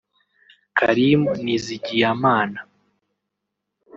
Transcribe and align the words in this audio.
Karim 0.77 1.21
Nizigiyamana 1.43 2.59